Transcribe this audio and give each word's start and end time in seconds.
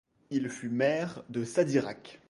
Il 0.31 0.49
fut 0.49 0.69
maire 0.69 1.23
de 1.29 1.43
Sadirac. 1.43 2.19